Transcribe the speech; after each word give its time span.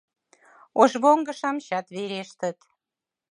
Ошвоҥго-шамычат 0.81 1.85
верештыт. 1.95 2.57